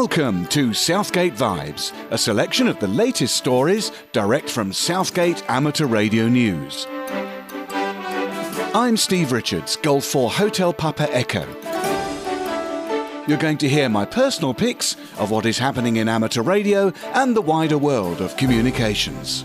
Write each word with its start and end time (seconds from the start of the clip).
Welcome 0.00 0.46
to 0.46 0.72
Southgate 0.72 1.34
Vibes, 1.34 1.92
a 2.10 2.16
selection 2.16 2.68
of 2.68 2.80
the 2.80 2.88
latest 2.88 3.36
stories 3.36 3.92
direct 4.12 4.48
from 4.48 4.72
Southgate 4.72 5.44
Amateur 5.46 5.84
Radio 5.84 6.26
News. 6.26 6.86
I'm 8.74 8.96
Steve 8.96 9.30
Richards, 9.30 9.76
Golf 9.76 10.06
4 10.06 10.30
Hotel 10.30 10.72
Papa 10.72 11.06
Echo. 11.14 11.46
You're 13.28 13.36
going 13.36 13.58
to 13.58 13.68
hear 13.68 13.90
my 13.90 14.06
personal 14.06 14.54
picks 14.54 14.96
of 15.18 15.30
what 15.30 15.44
is 15.44 15.58
happening 15.58 15.96
in 15.96 16.08
amateur 16.08 16.40
radio 16.40 16.94
and 17.12 17.36
the 17.36 17.42
wider 17.42 17.76
world 17.76 18.22
of 18.22 18.38
communications. 18.38 19.44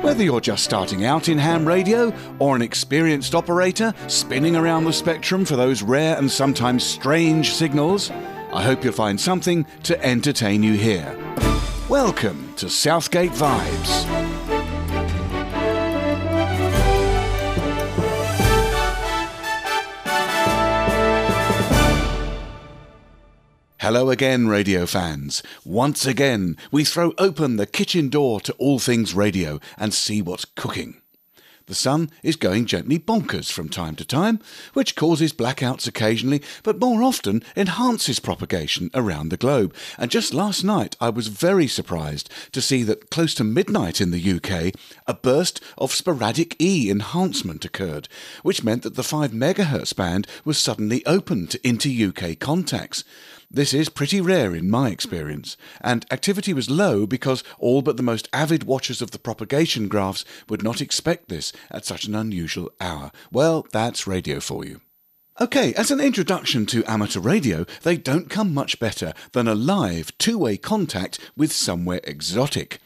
Whether 0.00 0.24
you're 0.24 0.40
just 0.40 0.64
starting 0.64 1.04
out 1.04 1.28
in 1.28 1.36
ham 1.36 1.68
radio 1.68 2.14
or 2.38 2.56
an 2.56 2.62
experienced 2.62 3.34
operator 3.34 3.92
spinning 4.06 4.56
around 4.56 4.84
the 4.84 4.94
spectrum 4.94 5.44
for 5.44 5.56
those 5.56 5.82
rare 5.82 6.16
and 6.16 6.30
sometimes 6.30 6.84
strange 6.84 7.52
signals, 7.52 8.10
I 8.50 8.62
hope 8.62 8.82
you'll 8.82 8.94
find 8.94 9.20
something 9.20 9.66
to 9.82 10.02
entertain 10.04 10.62
you 10.62 10.72
here. 10.72 11.14
Welcome 11.88 12.54
to 12.56 12.70
Southgate 12.70 13.32
Vibes. 13.32 14.06
Hello 23.80 24.10
again, 24.10 24.48
radio 24.48 24.86
fans. 24.86 25.42
Once 25.64 26.06
again, 26.06 26.56
we 26.72 26.84
throw 26.84 27.12
open 27.18 27.56
the 27.56 27.66
kitchen 27.66 28.08
door 28.08 28.40
to 28.40 28.52
all 28.54 28.78
things 28.78 29.14
radio 29.14 29.60
and 29.76 29.92
see 29.92 30.22
what's 30.22 30.44
cooking. 30.44 31.02
The 31.68 31.74
sun 31.74 32.10
is 32.22 32.36
going 32.36 32.64
gently 32.64 32.98
bonkers 32.98 33.52
from 33.52 33.68
time 33.68 33.94
to 33.96 34.04
time, 34.04 34.40
which 34.72 34.96
causes 34.96 35.34
blackouts 35.34 35.86
occasionally, 35.86 36.42
but 36.62 36.80
more 36.80 37.02
often 37.02 37.42
enhances 37.54 38.18
propagation 38.18 38.90
around 38.94 39.28
the 39.28 39.36
globe. 39.36 39.74
And 39.98 40.10
just 40.10 40.32
last 40.32 40.64
night, 40.64 40.96
I 40.98 41.10
was 41.10 41.28
very 41.28 41.66
surprised 41.66 42.30
to 42.52 42.62
see 42.62 42.82
that 42.84 43.10
close 43.10 43.34
to 43.34 43.44
midnight 43.44 44.00
in 44.00 44.12
the 44.12 44.32
UK, 44.32 44.74
a 45.06 45.12
burst 45.12 45.60
of 45.76 45.92
sporadic 45.92 46.56
E 46.58 46.90
enhancement 46.90 47.66
occurred, 47.66 48.08
which 48.42 48.64
meant 48.64 48.82
that 48.82 48.94
the 48.94 49.02
5 49.02 49.32
MHz 49.32 49.94
band 49.94 50.26
was 50.46 50.58
suddenly 50.58 51.04
opened 51.04 51.56
inter 51.62 51.90
UK 52.08 52.38
contacts. 52.38 53.04
This 53.50 53.72
is 53.72 53.88
pretty 53.88 54.20
rare 54.20 54.54
in 54.54 54.68
my 54.68 54.90
experience, 54.90 55.56
and 55.80 56.04
activity 56.10 56.52
was 56.52 56.68
low 56.68 57.06
because 57.06 57.42
all 57.58 57.80
but 57.80 57.96
the 57.96 58.02
most 58.02 58.28
avid 58.30 58.64
watchers 58.64 59.00
of 59.00 59.10
the 59.10 59.18
propagation 59.18 59.88
graphs 59.88 60.22
would 60.50 60.62
not 60.62 60.82
expect 60.82 61.30
this 61.30 61.50
at 61.70 61.86
such 61.86 62.04
an 62.04 62.14
unusual 62.14 62.70
hour. 62.78 63.10
Well, 63.32 63.66
that's 63.72 64.06
radio 64.06 64.40
for 64.40 64.66
you. 64.66 64.82
Okay, 65.40 65.72
as 65.74 65.90
an 65.90 66.00
introduction 66.00 66.66
to 66.66 66.84
amateur 66.84 67.20
radio, 67.20 67.64
they 67.84 67.96
don't 67.96 68.28
come 68.28 68.52
much 68.52 68.78
better 68.78 69.14
than 69.32 69.48
a 69.48 69.54
live 69.54 70.16
two 70.18 70.36
way 70.36 70.58
contact 70.58 71.18
with 71.34 71.50
somewhere 71.50 72.00
exotic. 72.04 72.80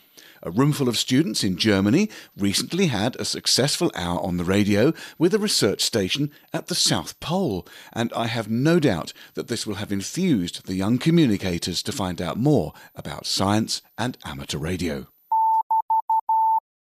A 0.44 0.50
roomful 0.50 0.88
of 0.88 0.98
students 0.98 1.44
in 1.44 1.56
Germany 1.56 2.10
recently 2.36 2.88
had 2.88 3.14
a 3.16 3.24
successful 3.24 3.92
hour 3.94 4.20
on 4.20 4.38
the 4.38 4.44
radio 4.44 4.92
with 5.16 5.34
a 5.34 5.38
research 5.38 5.82
station 5.82 6.32
at 6.52 6.66
the 6.66 6.74
South 6.74 7.18
Pole, 7.20 7.66
and 7.92 8.12
I 8.12 8.26
have 8.26 8.50
no 8.50 8.80
doubt 8.80 9.12
that 9.34 9.46
this 9.46 9.66
will 9.66 9.76
have 9.76 9.92
infused 9.92 10.66
the 10.66 10.74
young 10.74 10.98
communicators 10.98 11.80
to 11.84 11.92
find 11.92 12.20
out 12.20 12.38
more 12.38 12.72
about 12.96 13.26
science 13.26 13.82
and 13.96 14.18
amateur 14.24 14.58
radio. 14.58 15.06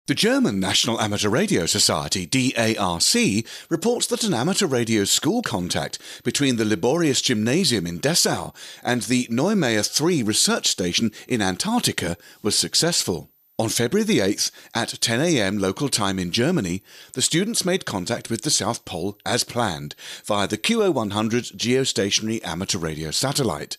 The 0.07 0.15
German 0.15 0.59
National 0.59 0.99
Amateur 0.99 1.29
Radio 1.29 1.67
Society, 1.67 2.25
DARC, 2.25 3.47
reports 3.69 4.07
that 4.07 4.23
an 4.23 4.33
amateur 4.33 4.65
radio 4.65 5.03
school 5.03 5.43
contact 5.43 5.99
between 6.23 6.55
the 6.55 6.65
Liborius 6.65 7.21
Gymnasium 7.21 7.85
in 7.85 7.99
Dessau 7.99 8.53
and 8.83 9.03
the 9.03 9.27
Neumayer 9.27 9.87
3 9.87 10.23
research 10.23 10.67
station 10.67 11.11
in 11.27 11.41
Antarctica 11.41 12.17
was 12.41 12.57
successful. 12.57 13.30
On 13.61 13.69
February 13.69 14.03
the 14.03 14.17
8th, 14.17 14.49
at 14.73 14.99
10 14.99 15.21
a.m. 15.21 15.59
local 15.59 15.87
time 15.87 16.17
in 16.17 16.31
Germany, 16.31 16.81
the 17.13 17.21
students 17.21 17.63
made 17.63 17.85
contact 17.85 18.27
with 18.27 18.41
the 18.41 18.49
South 18.49 18.85
Pole 18.85 19.19
as 19.23 19.43
planned 19.43 19.93
via 20.25 20.47
the 20.47 20.57
QO100 20.57 21.55
geostationary 21.55 22.43
amateur 22.43 22.79
radio 22.79 23.11
satellite. 23.11 23.77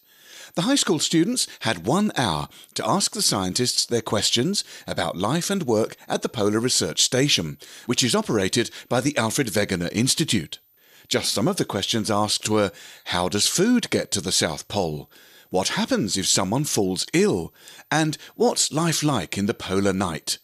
The 0.54 0.62
high 0.62 0.76
school 0.76 1.00
students 1.00 1.48
had 1.62 1.84
one 1.84 2.12
hour 2.16 2.48
to 2.74 2.88
ask 2.88 3.10
the 3.10 3.22
scientists 3.22 3.84
their 3.84 4.02
questions 4.02 4.62
about 4.86 5.16
life 5.16 5.50
and 5.50 5.64
work 5.64 5.96
at 6.06 6.22
the 6.22 6.28
Polar 6.28 6.60
Research 6.60 7.02
Station, 7.02 7.58
which 7.86 8.04
is 8.04 8.14
operated 8.14 8.70
by 8.88 9.00
the 9.00 9.16
Alfred 9.16 9.48
Wegener 9.48 9.90
Institute. 9.90 10.60
Just 11.08 11.34
some 11.34 11.48
of 11.48 11.56
the 11.56 11.64
questions 11.64 12.08
asked 12.08 12.48
were 12.48 12.70
How 13.06 13.28
does 13.28 13.48
food 13.48 13.90
get 13.90 14.12
to 14.12 14.20
the 14.20 14.30
South 14.30 14.68
Pole? 14.68 15.10
What 15.52 15.76
happens 15.76 16.16
if 16.16 16.26
someone 16.26 16.64
falls 16.64 17.04
ill? 17.12 17.52
And 17.90 18.16
what's 18.36 18.72
life 18.72 19.02
like 19.02 19.36
in 19.36 19.44
the 19.44 19.52
polar 19.52 19.92
night? 19.92 20.38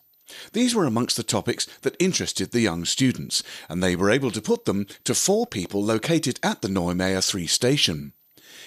These 0.52 0.74
were 0.74 0.84
amongst 0.84 1.16
the 1.16 1.22
topics 1.22 1.64
that 1.80 1.96
interested 1.98 2.50
the 2.50 2.60
young 2.60 2.84
students, 2.84 3.42
and 3.70 3.82
they 3.82 3.96
were 3.96 4.10
able 4.10 4.30
to 4.30 4.42
put 4.42 4.66
them 4.66 4.86
to 5.04 5.14
four 5.14 5.46
people 5.46 5.82
located 5.82 6.38
at 6.42 6.60
the 6.60 6.68
Neumayer 6.68 7.26
3 7.26 7.46
station. 7.46 8.12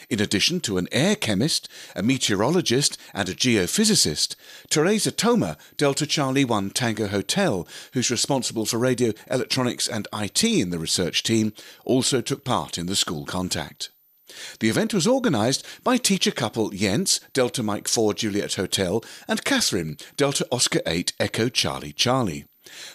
In 0.10 0.20
addition 0.20 0.62
to 0.62 0.80
an 0.80 0.88
air 0.92 1.16
chemist, 1.16 1.70
a 1.96 2.02
meteorologist, 2.02 2.98
and 3.14 3.30
a 3.30 3.36
geophysicist, 3.36 4.36
Teresa 4.68 5.12
Thoma, 5.12 5.58
Delta 5.78 6.08
Charlie 6.08 6.44
1 6.44 6.72
Tango 6.72 7.06
Hotel, 7.06 7.68
who's 7.94 8.10
responsible 8.10 8.66
for 8.66 8.80
radio, 8.80 9.14
electronics, 9.30 9.88
and 9.88 10.08
IT 10.12 10.44
in 10.44 10.72
the 10.72 10.80
research 10.80 11.22
team, 11.22 11.54
also 11.86 12.20
took 12.20 12.44
part 12.44 12.80
in 12.80 12.88
the 12.88 12.96
school 12.96 13.28
contact. 13.28 13.92
The 14.60 14.70
event 14.70 14.94
was 14.94 15.08
organised 15.08 15.66
by 15.84 15.98
teacher 15.98 16.32
couple 16.32 16.70
Jens, 16.70 17.20
Delta 17.34 17.64
Mike 17.64 17.88
4 17.88 18.14
Juliet 18.14 18.54
Hotel, 18.56 19.04
and 19.28 19.44
Catherine, 19.44 19.98
Delta 20.18 20.46
Oscar 20.52 20.82
8 20.86 21.14
Echo 21.20 21.50
Charlie 21.50 21.94
Charlie. 21.94 22.46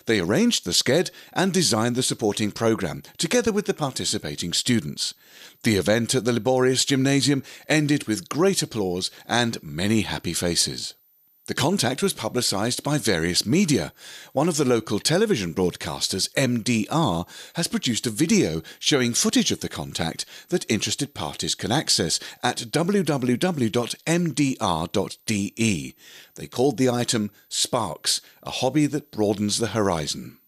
They 0.07 0.21
arranged 0.21 0.65
the 0.65 0.73
sked 0.73 1.11
and 1.33 1.53
designed 1.53 1.97
the 1.97 2.03
supporting 2.03 2.53
programme, 2.53 3.03
together 3.19 3.53
with 3.53 3.67
the 3.67 3.75
participating 3.75 4.53
students. 4.53 5.15
The 5.65 5.77
event 5.77 6.15
at 6.15 6.25
the 6.25 6.33
Liborius 6.33 6.85
Gymnasium 6.85 7.43
ended 7.69 8.05
with 8.05 8.29
great 8.29 8.63
applause 8.63 9.11
and 9.27 9.63
many 9.63 10.03
happy 10.03 10.33
faces. 10.33 10.95
The 11.47 11.55
contact 11.55 12.03
was 12.03 12.13
publicised 12.13 12.83
by 12.83 12.99
various 12.99 13.47
media. 13.47 13.93
One 14.33 14.49
of 14.49 14.57
the 14.57 14.65
local 14.65 14.99
television 14.99 15.55
broadcasters, 15.55 16.29
MDR, 16.35 17.25
has 17.55 17.69
produced 17.69 18.05
a 18.05 18.11
video 18.11 18.63
showing 18.81 19.15
footage 19.15 19.53
of 19.53 19.61
the 19.61 19.69
contact 19.69 20.25
that 20.49 20.69
interested 20.69 21.15
parties 21.15 21.55
can 21.55 21.71
access 21.71 22.19
at 22.43 22.57
www.mdr.de. 22.57 23.45
They 26.35 26.47
called 26.49 26.79
the 26.79 26.91
item 26.91 27.31
Sparks, 27.49 28.21
a 28.43 28.51
hobby 28.51 28.87
that 28.87 29.13
broadens 29.13 29.59
the 29.59 29.69
horizon. 29.69 30.39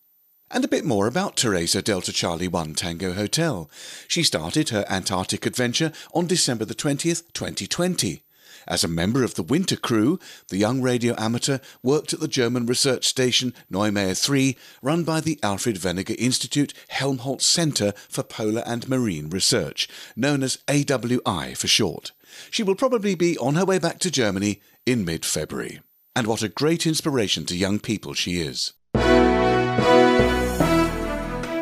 And 0.50 0.64
a 0.64 0.68
bit 0.68 0.84
more 0.84 1.06
about 1.06 1.36
Teresa 1.36 1.80
Delta 1.80 2.12
Charlie 2.12 2.48
1 2.48 2.74
Tango 2.74 3.12
Hotel. 3.12 3.70
She 4.08 4.24
started 4.24 4.70
her 4.70 4.84
Antarctic 4.88 5.46
adventure 5.46 5.92
on 6.12 6.26
December 6.26 6.64
the 6.64 6.74
20th, 6.74 7.22
2020. 7.34 8.24
As 8.66 8.84
a 8.84 8.88
member 8.88 9.24
of 9.24 9.34
the 9.34 9.42
winter 9.42 9.76
crew, 9.76 10.18
the 10.48 10.56
young 10.56 10.82
radio 10.82 11.14
amateur 11.18 11.58
worked 11.82 12.12
at 12.12 12.20
the 12.20 12.28
German 12.28 12.66
research 12.66 13.06
station 13.06 13.54
Neumayer 13.72 14.20
3, 14.20 14.56
run 14.82 15.04
by 15.04 15.20
the 15.20 15.38
Alfred 15.42 15.76
Wegener 15.76 16.14
Institute 16.18 16.74
Helmholtz 16.88 17.46
Center 17.46 17.92
for 18.08 18.22
Polar 18.22 18.62
and 18.66 18.88
Marine 18.88 19.30
Research, 19.30 19.88
known 20.16 20.42
as 20.42 20.58
AWI 20.68 21.56
for 21.56 21.66
short. 21.66 22.12
She 22.50 22.62
will 22.62 22.74
probably 22.74 23.14
be 23.14 23.38
on 23.38 23.54
her 23.54 23.64
way 23.64 23.78
back 23.78 23.98
to 24.00 24.10
Germany 24.10 24.60
in 24.86 25.04
mid 25.04 25.24
February. 25.24 25.80
And 26.14 26.26
what 26.26 26.42
a 26.42 26.48
great 26.48 26.86
inspiration 26.86 27.44
to 27.46 27.56
young 27.56 27.78
people 27.78 28.12
she 28.12 28.40
is. 28.40 28.72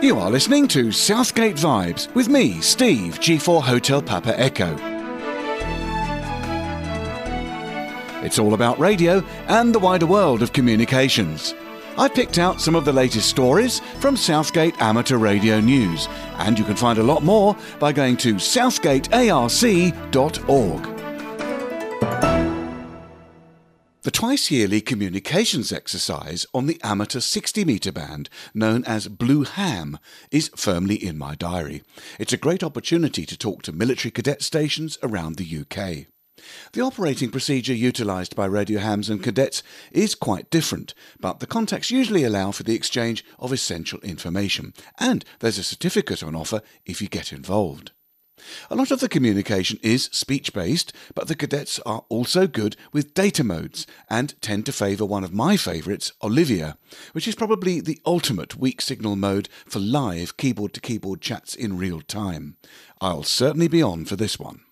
You 0.02 0.18
are 0.18 0.30
listening 0.30 0.68
to 0.68 0.92
Southgate 0.92 1.56
Vibes 1.56 2.14
with 2.14 2.28
me, 2.28 2.60
Steve, 2.60 3.18
G4 3.18 3.62
Hotel 3.62 4.00
Papa 4.00 4.38
Echo. 4.38 4.95
It's 8.26 8.38
all 8.40 8.54
about 8.54 8.80
radio 8.80 9.22
and 9.46 9.72
the 9.72 9.78
wider 9.78 10.04
world 10.04 10.42
of 10.42 10.52
communications. 10.52 11.54
I've 11.96 12.12
picked 12.12 12.38
out 12.38 12.60
some 12.60 12.74
of 12.74 12.84
the 12.84 12.92
latest 12.92 13.28
stories 13.28 13.78
from 14.00 14.16
Southgate 14.16 14.74
Amateur 14.82 15.16
Radio 15.16 15.60
News, 15.60 16.08
and 16.38 16.58
you 16.58 16.64
can 16.64 16.74
find 16.74 16.98
a 16.98 17.04
lot 17.04 17.22
more 17.22 17.56
by 17.78 17.92
going 17.92 18.16
to 18.16 18.34
southgatearc.org. 18.34 20.82
The 24.02 24.10
twice 24.10 24.50
yearly 24.50 24.80
communications 24.80 25.70
exercise 25.70 26.46
on 26.52 26.66
the 26.66 26.80
amateur 26.82 27.20
60 27.20 27.64
metre 27.64 27.92
band, 27.92 28.28
known 28.52 28.82
as 28.86 29.06
Blue 29.06 29.44
Ham, 29.44 30.00
is 30.32 30.50
firmly 30.56 30.96
in 30.96 31.16
my 31.16 31.36
diary. 31.36 31.84
It's 32.18 32.32
a 32.32 32.36
great 32.36 32.64
opportunity 32.64 33.24
to 33.24 33.38
talk 33.38 33.62
to 33.62 33.72
military 33.72 34.10
cadet 34.10 34.42
stations 34.42 34.98
around 35.04 35.36
the 35.36 35.60
UK. 35.60 36.08
The 36.72 36.82
operating 36.82 37.30
procedure 37.30 37.74
utilised 37.74 38.36
by 38.36 38.46
radio 38.46 38.80
hams 38.80 39.08
and 39.08 39.22
cadets 39.22 39.62
is 39.90 40.14
quite 40.14 40.50
different, 40.50 40.94
but 41.18 41.40
the 41.40 41.46
contacts 41.46 41.90
usually 41.90 42.24
allow 42.24 42.52
for 42.52 42.62
the 42.62 42.74
exchange 42.74 43.24
of 43.38 43.52
essential 43.52 44.00
information, 44.00 44.74
and 44.98 45.24
there's 45.40 45.58
a 45.58 45.62
certificate 45.62 46.22
on 46.22 46.34
offer 46.34 46.60
if 46.84 47.00
you 47.00 47.08
get 47.08 47.32
involved. 47.32 47.92
A 48.70 48.76
lot 48.76 48.90
of 48.90 49.00
the 49.00 49.08
communication 49.08 49.78
is 49.82 50.10
speech 50.12 50.52
based, 50.52 50.92
but 51.14 51.26
the 51.26 51.34
cadets 51.34 51.80
are 51.86 52.04
also 52.10 52.46
good 52.46 52.76
with 52.92 53.14
data 53.14 53.42
modes 53.42 53.86
and 54.10 54.40
tend 54.42 54.66
to 54.66 54.72
favour 54.72 55.06
one 55.06 55.24
of 55.24 55.32
my 55.32 55.56
favourites, 55.56 56.12
Olivia, 56.22 56.76
which 57.12 57.26
is 57.26 57.34
probably 57.34 57.80
the 57.80 58.00
ultimate 58.04 58.56
weak 58.56 58.82
signal 58.82 59.16
mode 59.16 59.48
for 59.64 59.78
live 59.78 60.36
keyboard 60.36 60.74
to 60.74 60.80
keyboard 60.80 61.22
chats 61.22 61.54
in 61.54 61.78
real 61.78 62.02
time. 62.02 62.56
I'll 63.00 63.22
certainly 63.22 63.68
be 63.68 63.82
on 63.82 64.04
for 64.04 64.16
this 64.16 64.38
one. 64.38 64.65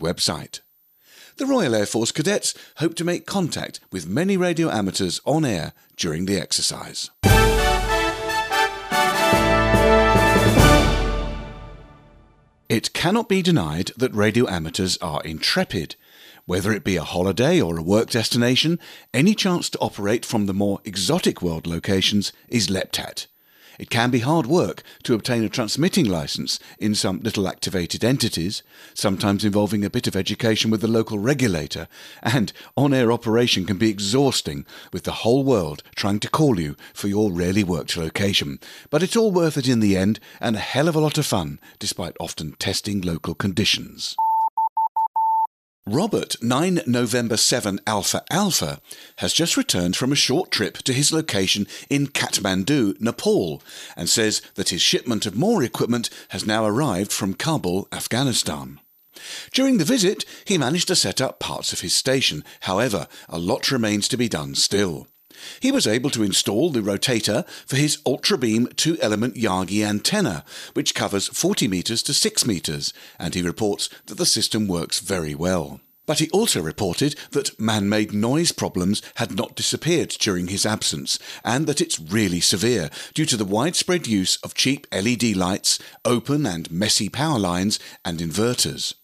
website. 0.00 0.60
The 1.36 1.46
Royal 1.46 1.74
Air 1.74 1.86
Force 1.86 2.12
cadets 2.12 2.52
hope 2.76 2.94
to 2.96 3.04
make 3.04 3.26
contact 3.26 3.80
with 3.92 4.08
many 4.08 4.36
radio 4.36 4.70
amateurs 4.70 5.20
on 5.24 5.44
air 5.44 5.72
during 5.96 6.26
the 6.26 6.38
exercise. 6.38 7.10
It 12.72 12.94
cannot 12.94 13.28
be 13.28 13.42
denied 13.42 13.90
that 13.98 14.14
radio 14.14 14.48
amateurs 14.48 14.96
are 15.02 15.20
intrepid. 15.24 15.94
Whether 16.46 16.72
it 16.72 16.84
be 16.84 16.96
a 16.96 17.04
holiday 17.04 17.60
or 17.60 17.76
a 17.76 17.82
work 17.82 18.08
destination, 18.08 18.78
any 19.12 19.34
chance 19.34 19.68
to 19.68 19.78
operate 19.78 20.24
from 20.24 20.46
the 20.46 20.54
more 20.54 20.80
exotic 20.86 21.42
world 21.42 21.66
locations 21.66 22.32
is 22.48 22.70
leapt 22.70 22.98
at. 22.98 23.26
It 23.78 23.90
can 23.90 24.10
be 24.10 24.20
hard 24.20 24.46
work 24.46 24.82
to 25.04 25.14
obtain 25.14 25.44
a 25.44 25.48
transmitting 25.48 26.06
license 26.06 26.58
in 26.78 26.94
some 26.94 27.20
little 27.20 27.48
activated 27.48 28.04
entities, 28.04 28.62
sometimes 28.94 29.44
involving 29.44 29.84
a 29.84 29.90
bit 29.90 30.06
of 30.06 30.16
education 30.16 30.70
with 30.70 30.80
the 30.80 30.88
local 30.88 31.18
regulator, 31.18 31.88
and 32.22 32.52
on 32.76 32.92
air 32.92 33.10
operation 33.10 33.64
can 33.64 33.78
be 33.78 33.90
exhausting 33.90 34.66
with 34.92 35.04
the 35.04 35.12
whole 35.22 35.44
world 35.44 35.82
trying 35.94 36.20
to 36.20 36.30
call 36.30 36.60
you 36.60 36.76
for 36.92 37.08
your 37.08 37.32
rarely 37.32 37.64
worked 37.64 37.96
location. 37.96 38.58
But 38.90 39.02
it's 39.02 39.16
all 39.16 39.32
worth 39.32 39.56
it 39.56 39.68
in 39.68 39.80
the 39.80 39.96
end 39.96 40.20
and 40.40 40.56
a 40.56 40.60
hell 40.60 40.88
of 40.88 40.96
a 40.96 41.00
lot 41.00 41.18
of 41.18 41.26
fun, 41.26 41.58
despite 41.78 42.16
often 42.20 42.52
testing 42.52 43.00
local 43.00 43.34
conditions. 43.34 44.16
Robert 45.86 46.36
9 46.40 46.82
November 46.86 47.36
7 47.36 47.80
Alpha 47.88 48.22
Alpha 48.30 48.80
has 49.16 49.32
just 49.32 49.56
returned 49.56 49.96
from 49.96 50.12
a 50.12 50.16
short 50.16 50.52
trip 50.52 50.78
to 50.78 50.92
his 50.92 51.10
location 51.10 51.66
in 51.90 52.06
Kathmandu, 52.06 53.00
Nepal, 53.00 53.60
and 53.96 54.08
says 54.08 54.42
that 54.54 54.68
his 54.68 54.80
shipment 54.80 55.26
of 55.26 55.34
more 55.34 55.60
equipment 55.60 56.08
has 56.28 56.46
now 56.46 56.64
arrived 56.64 57.10
from 57.10 57.34
Kabul, 57.34 57.88
Afghanistan. 57.90 58.78
During 59.50 59.78
the 59.78 59.84
visit, 59.84 60.24
he 60.44 60.56
managed 60.56 60.86
to 60.86 60.94
set 60.94 61.20
up 61.20 61.40
parts 61.40 61.72
of 61.72 61.80
his 61.80 61.92
station. 61.92 62.44
However, 62.60 63.08
a 63.28 63.40
lot 63.40 63.72
remains 63.72 64.06
to 64.08 64.16
be 64.16 64.28
done 64.28 64.54
still. 64.54 65.08
He 65.60 65.72
was 65.72 65.86
able 65.86 66.10
to 66.10 66.22
install 66.22 66.70
the 66.70 66.80
rotator 66.80 67.46
for 67.66 67.76
his 67.76 67.98
Ultra 68.04 68.38
Beam 68.38 68.68
2 68.76 68.98
element 69.00 69.34
Yagi 69.34 69.84
antenna, 69.84 70.44
which 70.74 70.94
covers 70.94 71.28
40 71.28 71.68
metres 71.68 72.02
to 72.04 72.14
6 72.14 72.46
metres, 72.46 72.92
and 73.18 73.34
he 73.34 73.42
reports 73.42 73.88
that 74.06 74.18
the 74.18 74.26
system 74.26 74.66
works 74.66 75.00
very 75.00 75.34
well. 75.34 75.80
But 76.04 76.18
he 76.18 76.28
also 76.30 76.60
reported 76.60 77.14
that 77.30 77.58
man 77.60 77.88
made 77.88 78.12
noise 78.12 78.50
problems 78.50 79.02
had 79.16 79.36
not 79.36 79.54
disappeared 79.54 80.10
during 80.10 80.48
his 80.48 80.66
absence, 80.66 81.18
and 81.44 81.66
that 81.66 81.80
it's 81.80 82.00
really 82.00 82.40
severe 82.40 82.90
due 83.14 83.26
to 83.26 83.36
the 83.36 83.44
widespread 83.44 84.06
use 84.06 84.36
of 84.42 84.54
cheap 84.54 84.86
LED 84.92 85.36
lights, 85.36 85.78
open 86.04 86.44
and 86.44 86.70
messy 86.72 87.08
power 87.08 87.38
lines, 87.38 87.78
and 88.04 88.18
inverters. 88.18 88.94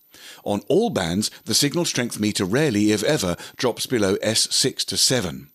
On 0.44 0.62
all 0.68 0.90
bands, 0.90 1.30
the 1.44 1.54
signal 1.54 1.84
strength 1.84 2.18
meter 2.18 2.44
rarely, 2.44 2.90
if 2.90 3.04
ever, 3.04 3.36
drops 3.56 3.86
below 3.86 4.16
S6 4.16 4.84
to 4.86 4.96
7. 4.96 5.50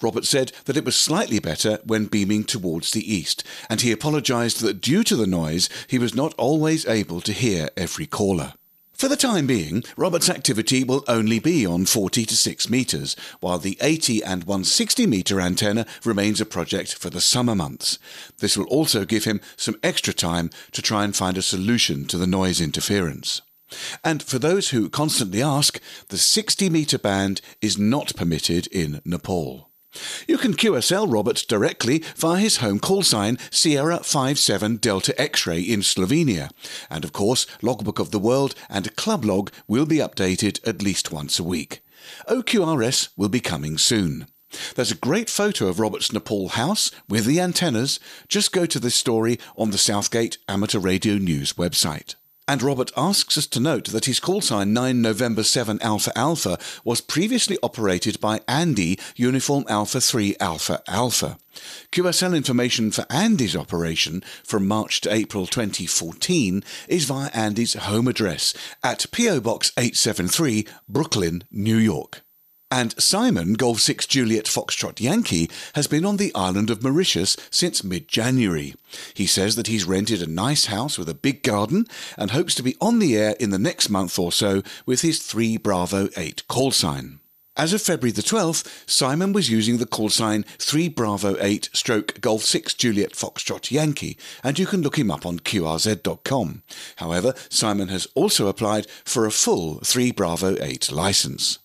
Robert 0.00 0.24
said 0.24 0.52
that 0.64 0.76
it 0.76 0.84
was 0.84 0.96
slightly 0.96 1.38
better 1.38 1.78
when 1.84 2.06
beaming 2.06 2.44
towards 2.44 2.90
the 2.90 3.12
east, 3.12 3.44
and 3.68 3.80
he 3.80 3.92
apologised 3.92 4.60
that 4.60 4.80
due 4.80 5.04
to 5.04 5.16
the 5.16 5.26
noise 5.26 5.68
he 5.86 5.98
was 5.98 6.14
not 6.14 6.34
always 6.34 6.86
able 6.86 7.20
to 7.20 7.32
hear 7.32 7.70
every 7.76 8.06
caller. 8.06 8.54
For 9.00 9.08
the 9.08 9.16
time 9.16 9.46
being, 9.46 9.82
Robert's 9.96 10.28
activity 10.28 10.84
will 10.84 11.04
only 11.08 11.38
be 11.38 11.64
on 11.64 11.86
40 11.86 12.26
to 12.26 12.36
6 12.36 12.68
metres, 12.68 13.16
while 13.40 13.58
the 13.58 13.78
80 13.80 14.22
and 14.22 14.44
160 14.44 15.06
metre 15.06 15.40
antenna 15.40 15.86
remains 16.04 16.38
a 16.38 16.44
project 16.44 16.94
for 16.94 17.08
the 17.08 17.22
summer 17.22 17.54
months. 17.54 17.98
This 18.40 18.58
will 18.58 18.66
also 18.66 19.06
give 19.06 19.24
him 19.24 19.40
some 19.56 19.76
extra 19.82 20.12
time 20.12 20.50
to 20.72 20.82
try 20.82 21.04
and 21.04 21.16
find 21.16 21.38
a 21.38 21.42
solution 21.42 22.04
to 22.08 22.18
the 22.18 22.26
noise 22.26 22.60
interference. 22.60 23.40
And 24.04 24.22
for 24.22 24.38
those 24.38 24.70
who 24.70 24.88
constantly 24.88 25.42
ask, 25.42 25.80
the 26.08 26.18
60 26.18 26.70
metre 26.70 26.98
band 26.98 27.40
is 27.60 27.78
not 27.78 28.16
permitted 28.16 28.66
in 28.68 29.00
Nepal. 29.04 29.70
You 30.28 30.38
can 30.38 30.54
QSL 30.54 31.12
Robert 31.12 31.44
directly 31.48 32.04
via 32.16 32.38
his 32.40 32.58
home 32.58 32.78
call 32.78 33.02
sign 33.02 33.38
Sierra 33.50 33.98
57 33.98 34.76
Delta 34.76 35.20
X-ray 35.20 35.60
in 35.60 35.80
Slovenia. 35.80 36.50
And 36.88 37.04
of 37.04 37.12
course, 37.12 37.46
Logbook 37.60 37.98
of 37.98 38.12
the 38.12 38.20
World 38.20 38.54
and 38.68 38.94
Club 38.94 39.24
Log 39.24 39.50
will 39.66 39.86
be 39.86 39.96
updated 39.96 40.66
at 40.66 40.82
least 40.82 41.10
once 41.10 41.38
a 41.38 41.44
week. 41.44 41.80
OQRS 42.28 43.08
will 43.16 43.28
be 43.28 43.40
coming 43.40 43.78
soon. 43.78 44.26
There's 44.74 44.90
a 44.90 44.96
great 44.96 45.30
photo 45.30 45.68
of 45.68 45.78
Robert's 45.78 46.12
Nepal 46.12 46.48
house 46.50 46.90
with 47.08 47.24
the 47.24 47.40
antennas. 47.40 48.00
Just 48.28 48.52
go 48.52 48.66
to 48.66 48.80
this 48.80 48.96
story 48.96 49.38
on 49.56 49.70
the 49.70 49.78
Southgate 49.78 50.38
Amateur 50.48 50.80
Radio 50.80 51.16
News 51.16 51.52
website. 51.54 52.14
And 52.50 52.64
Robert 52.64 52.90
asks 52.96 53.38
us 53.38 53.46
to 53.46 53.60
note 53.60 53.90
that 53.90 54.06
his 54.06 54.18
call 54.18 54.40
sign 54.40 54.72
9 54.72 55.00
November 55.00 55.44
7 55.44 55.80
Alpha 55.82 56.10
Alpha 56.18 56.58
was 56.82 57.00
previously 57.00 57.56
operated 57.62 58.20
by 58.20 58.40
Andy 58.48 58.98
Uniform 59.14 59.64
Alpha 59.68 60.00
3 60.00 60.34
Alpha 60.40 60.82
Alpha. 60.88 61.38
QSL 61.92 62.36
information 62.36 62.90
for 62.90 63.06
Andy's 63.08 63.54
operation 63.54 64.24
from 64.42 64.66
March 64.66 65.00
to 65.02 65.12
April 65.14 65.46
2014 65.46 66.64
is 66.88 67.04
via 67.04 67.30
Andy's 67.32 67.74
home 67.74 68.08
address 68.08 68.52
at 68.82 69.06
PO 69.12 69.42
Box 69.42 69.70
873, 69.76 70.66
Brooklyn, 70.88 71.44
New 71.52 71.76
York. 71.76 72.24
And 72.72 73.00
Simon, 73.02 73.54
Golf 73.54 73.80
6 73.80 74.06
Juliet 74.06 74.44
Foxtrot 74.44 75.00
Yankee, 75.00 75.50
has 75.74 75.88
been 75.88 76.04
on 76.04 76.18
the 76.18 76.32
island 76.36 76.70
of 76.70 76.84
Mauritius 76.84 77.36
since 77.50 77.82
mid 77.82 78.06
January. 78.06 78.76
He 79.12 79.26
says 79.26 79.56
that 79.56 79.66
he's 79.66 79.84
rented 79.84 80.22
a 80.22 80.30
nice 80.30 80.66
house 80.66 80.96
with 80.96 81.08
a 81.08 81.14
big 81.14 81.42
garden 81.42 81.86
and 82.16 82.30
hopes 82.30 82.54
to 82.54 82.62
be 82.62 82.76
on 82.80 83.00
the 83.00 83.16
air 83.16 83.34
in 83.40 83.50
the 83.50 83.58
next 83.58 83.90
month 83.90 84.20
or 84.20 84.30
so 84.30 84.62
with 84.86 85.00
his 85.00 85.20
3 85.20 85.56
Bravo 85.56 86.10
8 86.16 86.46
call 86.46 86.70
sign. 86.70 87.18
As 87.56 87.72
of 87.72 87.82
February 87.82 88.12
the 88.12 88.22
12th, 88.22 88.88
Simon 88.88 89.32
was 89.32 89.50
using 89.50 89.78
the 89.78 89.86
call 89.86 90.08
sign 90.08 90.44
3 90.58 90.88
Bravo 90.90 91.36
8 91.40 91.70
stroke 91.72 92.20
Golf 92.20 92.42
6 92.42 92.74
Juliet 92.74 93.12
Foxtrot 93.12 93.72
Yankee, 93.72 94.16
and 94.44 94.58
you 94.58 94.66
can 94.66 94.80
look 94.80 94.96
him 94.96 95.10
up 95.10 95.26
on 95.26 95.40
QRZ.com. 95.40 96.62
However, 96.96 97.34
Simon 97.48 97.88
has 97.88 98.06
also 98.14 98.46
applied 98.46 98.88
for 99.04 99.26
a 99.26 99.32
full 99.32 99.80
3 99.80 100.12
Bravo 100.12 100.56
8 100.60 100.92
license. 100.92 101.58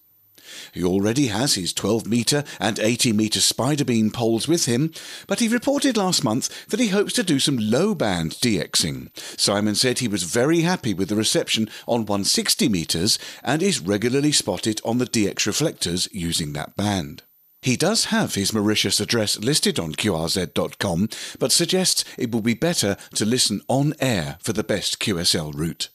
He 0.73 0.83
already 0.83 1.27
has 1.27 1.55
his 1.55 1.73
12 1.73 2.07
metre 2.07 2.43
and 2.59 2.79
80 2.79 3.13
metre 3.13 3.41
spider 3.41 3.85
beam 3.85 4.11
poles 4.11 4.47
with 4.47 4.65
him, 4.65 4.91
but 5.27 5.39
he 5.39 5.47
reported 5.47 5.97
last 5.97 6.23
month 6.23 6.67
that 6.67 6.79
he 6.79 6.89
hopes 6.89 7.13
to 7.13 7.23
do 7.23 7.39
some 7.39 7.57
low 7.57 7.95
band 7.95 8.31
DXing. 8.31 9.09
Simon 9.39 9.75
said 9.75 9.99
he 9.99 10.07
was 10.07 10.23
very 10.23 10.61
happy 10.61 10.93
with 10.93 11.09
the 11.09 11.15
reception 11.15 11.69
on 11.87 12.05
160 12.05 12.69
metres 12.69 13.19
and 13.43 13.61
is 13.61 13.79
regularly 13.79 14.31
spotted 14.31 14.81
on 14.83 14.97
the 14.97 15.05
DX 15.05 15.45
reflectors 15.45 16.07
using 16.11 16.53
that 16.53 16.75
band. 16.75 17.23
He 17.65 17.77
does 17.77 18.05
have 18.05 18.35
his 18.35 18.53
Mauritius 18.53 18.99
address 18.99 19.39
listed 19.39 19.79
on 19.79 19.93
QRZ.com, 19.93 21.09
but 21.39 21.51
suggests 21.51 22.05
it 22.15 22.31
will 22.31 22.41
be 22.41 22.53
better 22.53 22.95
to 23.15 23.25
listen 23.25 23.61
on 23.67 23.95
air 23.99 24.37
for 24.39 24.53
the 24.53 24.63
best 24.63 24.99
QSL 24.99 25.51
route. 25.55 25.89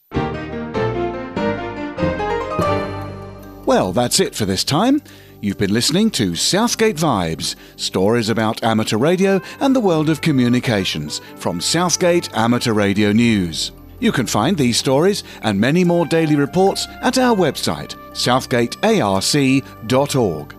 Well, 3.71 3.93
that's 3.93 4.19
it 4.19 4.35
for 4.35 4.43
this 4.43 4.65
time. 4.65 5.01
You've 5.39 5.57
been 5.57 5.73
listening 5.73 6.11
to 6.11 6.35
Southgate 6.35 6.97
Vibes, 6.97 7.55
stories 7.77 8.27
about 8.27 8.61
amateur 8.65 8.97
radio 8.97 9.39
and 9.61 9.73
the 9.73 9.79
world 9.79 10.09
of 10.09 10.19
communications 10.19 11.21
from 11.37 11.61
Southgate 11.61 12.35
Amateur 12.35 12.73
Radio 12.73 13.13
News. 13.13 13.71
You 14.01 14.11
can 14.11 14.27
find 14.27 14.57
these 14.57 14.77
stories 14.77 15.23
and 15.41 15.57
many 15.57 15.85
more 15.85 16.05
daily 16.05 16.35
reports 16.35 16.85
at 17.01 17.17
our 17.17 17.33
website, 17.33 17.95
southgatearc.org. 18.11 20.55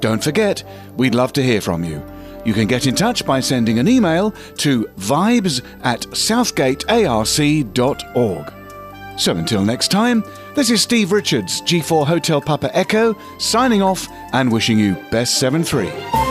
Don't 0.00 0.24
forget, 0.24 0.64
we'd 0.96 1.14
love 1.14 1.32
to 1.34 1.44
hear 1.44 1.60
from 1.60 1.84
you. 1.84 2.02
You 2.44 2.52
can 2.52 2.66
get 2.66 2.88
in 2.88 2.96
touch 2.96 3.24
by 3.24 3.38
sending 3.38 3.78
an 3.78 3.86
email 3.86 4.32
to 4.56 4.86
vibes 4.98 5.64
at 5.84 6.00
southgatearc.org. 6.00 8.52
So 9.20 9.36
until 9.36 9.64
next 9.64 9.92
time, 9.92 10.24
this 10.54 10.70
is 10.70 10.82
Steve 10.82 11.12
Richards, 11.12 11.60
G4 11.62 12.06
Hotel 12.06 12.40
Papa 12.40 12.74
Echo, 12.76 13.16
signing 13.38 13.82
off 13.82 14.08
and 14.32 14.52
wishing 14.52 14.78
you 14.78 14.94
best 15.10 15.38
7 15.38 15.64
3. 15.64 16.29